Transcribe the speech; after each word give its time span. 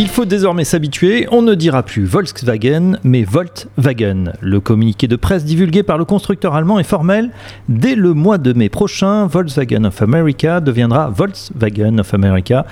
Il 0.00 0.08
faut 0.08 0.24
désormais 0.24 0.64
s'habituer, 0.64 1.28
on 1.30 1.42
ne 1.42 1.54
dira 1.54 1.82
plus 1.82 2.06
Volkswagen, 2.06 2.96
mais 3.04 3.22
Voltwagen. 3.22 4.32
Le 4.40 4.58
communiqué 4.58 5.08
de 5.08 5.16
presse 5.16 5.44
divulgué 5.44 5.82
par 5.82 5.98
le 5.98 6.06
constructeur 6.06 6.54
allemand 6.54 6.78
est 6.78 6.84
formel. 6.84 7.32
Dès 7.68 7.96
le 7.96 8.14
mois 8.14 8.38
de 8.38 8.54
mai 8.54 8.70
prochain, 8.70 9.26
Volkswagen 9.26 9.84
of 9.84 10.00
America 10.00 10.62
deviendra 10.62 11.10
Volkswagen 11.10 11.98
of 11.98 12.14
America 12.14 12.64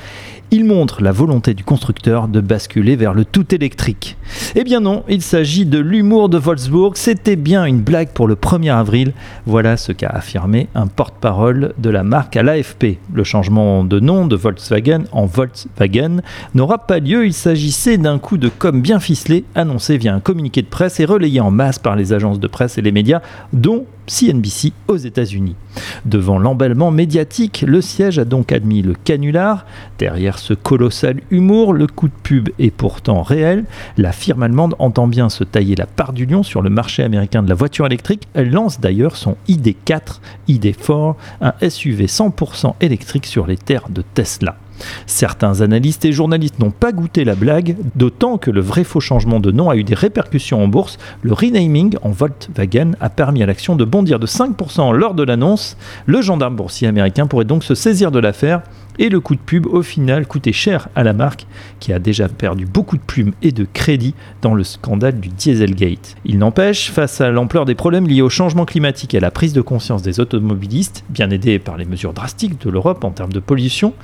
il 0.51 0.65
montre 0.65 1.03
la 1.03 1.13
volonté 1.13 1.53
du 1.53 1.63
constructeur 1.63 2.27
de 2.27 2.41
basculer 2.41 2.97
vers 2.97 3.13
le 3.13 3.25
tout 3.25 3.55
électrique. 3.55 4.17
Eh 4.55 4.65
bien 4.65 4.81
non, 4.81 5.05
il 5.09 5.21
s'agit 5.21 5.67
de 5.67 5.79
l'humour 5.79 6.29
de 6.29 6.39
Wolfsburg, 6.39 6.97
c'était 6.97 7.37
bien 7.37 7.65
une 7.67 7.81
blague 7.81 8.09
pour 8.09 8.27
le 8.27 8.35
1er 8.35 8.73
avril. 8.73 9.13
Voilà 9.45 9.77
ce 9.77 9.93
qu'a 9.93 10.09
affirmé 10.09 10.69
un 10.75 10.87
porte-parole 10.87 11.75
de 11.79 11.91
la 11.91 12.03
marque 12.03 12.37
à 12.37 12.43
l'AFP. 12.43 12.99
Le 13.13 13.25
changement 13.25 13.85
de 13.85 14.01
nom 14.01 14.27
de 14.27 14.37
Volkswagen 14.37 15.05
en 15.13 15.27
Volkswagen 15.27 16.23
n'aura 16.55 16.79
pas 16.79 16.99
lieu, 16.99 17.18
il 17.25 17.33
s'agissait 17.33 17.99
d'un 17.99 18.19
coup 18.19 18.39
de 18.39 18.49
com 18.49 18.81
bien 18.81 19.01
ficelé 19.01 19.45
annoncé 19.55 19.99
via 19.99 20.15
un 20.15 20.21
communiqué 20.21 20.63
de 20.63 20.67
presse 20.67 21.01
et 21.01 21.05
relayé 21.05 21.41
en 21.41 21.51
masse 21.51 21.79
par 21.79 21.97
les 21.97 22.13
agences 22.13 22.41
de 22.41 22.47
presse 22.47 22.79
et 22.79 22.83
les 22.83 22.93
médias, 22.93 23.23
dont 23.53 23.87
CNBC 24.07 24.73
aux 24.89 24.97
États-Unis. 24.97 25.55
Devant 26.05 26.39
l'emballement 26.39 26.91
médiatique, 26.91 27.65
le 27.67 27.81
siège 27.81 28.19
a 28.19 28.25
donc 28.25 28.53
admis 28.53 28.83
le 28.83 28.95
canular. 28.95 29.67
Derrière 29.99 30.39
ce 30.39 30.55
colossal 30.55 31.21
humour, 31.31 31.73
le 31.73 31.87
coup 31.87 32.09
de 32.09 32.15
pub 32.23 32.49
est 32.59 32.71
pourtant 32.71 33.23
réel. 33.23 33.65
La 33.97 34.13
firme 34.13 34.43
allemande 34.43 34.75
entend 34.79 35.07
bien 35.07 35.29
se 35.29 35.45
tailler 35.45 35.77
la 35.77 35.87
part 35.87 36.13
du 36.13 36.27
lion 36.27 36.43
sur 36.43 36.63
le 36.63 36.71
marché 36.71 37.03
américain 37.03 37.43
de 37.43 37.49
la 37.49 37.55
voiture 37.55 37.87
électrique. 37.87 38.29
Elle 38.35 38.51
lance 38.51 38.81
d'ailleurs 38.81 39.17
son 39.17 39.37
ID4, 39.49 40.21
ID4, 40.49 41.15
un 41.41 41.55
SUV 41.69 42.07
100% 42.07 42.75
électrique 42.81 43.27
sur 43.27 43.47
les 43.47 43.57
terres 43.57 43.89
de 43.91 44.03
Tesla. 44.15 44.57
Certains 45.07 45.61
analystes 45.61 46.05
et 46.05 46.13
journalistes 46.13 46.59
n'ont 46.59 46.71
pas 46.71 46.93
goûté 46.93 47.25
la 47.25 47.35
blague, 47.35 47.77
d'autant 47.97 48.39
que 48.39 48.51
le 48.51 48.61
vrai 48.61 48.85
faux 48.85 49.01
changement 49.01 49.41
de 49.41 49.51
nom 49.51 49.71
a 49.71 49.77
eu 49.77 49.85
des 49.85 49.95
répercussions 49.95 50.63
en 50.63 50.69
bourse. 50.69 50.99
Le 51.23 51.33
renaming 51.33 51.97
en 52.03 52.11
Volkswagen 52.11 52.93
a 53.01 53.11
permis 53.11 53.43
à 53.43 53.47
l'action 53.47 53.77
de 53.77 53.85
bondir 53.85 54.19
de 54.19 54.27
5% 54.27 54.95
lors 54.95 55.15
de 55.15 55.23
l'annonce. 55.23 55.77
Le 56.07 56.23
gendarme 56.23 56.57
boursier 56.57 56.89
américain 56.89 57.27
pourrait 57.27 57.45
donc 57.45 57.65
se 57.65 57.75
saisir 57.75 58.11
de 58.11 58.19
l'affaire 58.19 58.63
et 58.99 59.09
le 59.09 59.21
coup 59.21 59.35
de 59.35 59.41
pub 59.41 59.67
au 59.67 59.83
final 59.83 60.27
coûtait 60.27 60.53
cher 60.53 60.89
à 60.95 61.03
la 61.03 61.13
marque 61.13 61.47
qui 61.81 61.93
a 61.93 61.99
déjà 61.99 62.29
perdu 62.29 62.67
beaucoup 62.67 62.97
de 62.97 63.03
plumes 63.03 63.33
et 63.43 63.53
de 63.53 63.67
crédits 63.73 64.15
dans 64.43 64.55
le 64.55 64.65
scandale 64.65 65.21
du 65.21 65.29
Dieselgate. 65.29 66.17
Il 66.25 66.39
n'empêche, 66.39 66.91
face 66.91 67.21
à 67.21 67.31
l'ampleur 67.31 67.65
des 67.65 67.75
problèmes 67.75 68.09
liés 68.09 68.23
au 68.23 68.29
changement 68.29 68.65
climatique 68.65 69.15
et 69.15 69.19
à 69.19 69.21
la 69.21 69.31
prise 69.31 69.53
de 69.53 69.61
conscience 69.61 70.03
des 70.03 70.21
automobilistes, 70.21 71.05
bien 71.09 71.31
aidés 71.31 71.59
par 71.59 71.77
les 71.77 71.85
mesures 71.85 72.13
drastiques 72.13 72.61
de 72.61 72.71
l'Europe 72.71 73.05
en 73.05 73.11
termes 73.11 73.33
de 73.33 73.41
pollution, 73.41 73.95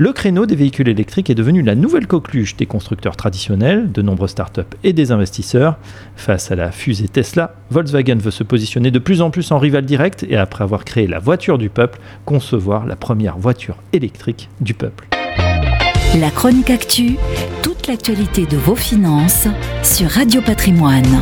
le 0.00 0.14
créneau 0.14 0.46
des 0.46 0.56
véhicules 0.56 0.88
électriques 0.88 1.28
est 1.28 1.34
devenu 1.34 1.60
la 1.60 1.74
nouvelle 1.74 2.06
coqueluche 2.06 2.56
des 2.56 2.64
constructeurs 2.64 3.16
traditionnels, 3.16 3.92
de 3.92 4.00
nombreux 4.00 4.28
startups 4.28 4.62
et 4.82 4.94
des 4.94 5.12
investisseurs. 5.12 5.76
Face 6.16 6.50
à 6.50 6.54
la 6.54 6.72
fusée 6.72 7.06
Tesla, 7.06 7.54
Volkswagen 7.70 8.16
veut 8.16 8.30
se 8.30 8.42
positionner 8.42 8.90
de 8.90 8.98
plus 8.98 9.20
en 9.20 9.30
plus 9.30 9.52
en 9.52 9.58
rival 9.58 9.84
direct 9.84 10.24
et 10.26 10.38
après 10.38 10.64
avoir 10.64 10.86
créé 10.86 11.06
la 11.06 11.18
voiture 11.18 11.58
du 11.58 11.68
peuple, 11.68 11.98
concevoir 12.24 12.86
la 12.86 12.96
première 12.96 13.36
voiture 13.36 13.76
électrique 13.92 14.48
du 14.62 14.72
peuple. 14.72 15.06
La 16.18 16.30
chronique 16.30 16.70
actu, 16.70 17.16
toute 17.62 17.86
l'actualité 17.86 18.46
de 18.46 18.56
vos 18.56 18.76
finances 18.76 19.48
sur 19.82 20.08
Radio 20.08 20.40
Patrimoine. 20.40 21.20